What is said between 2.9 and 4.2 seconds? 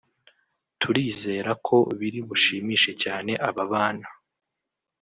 cyane aba bana